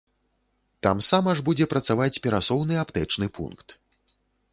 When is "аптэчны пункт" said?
2.85-3.67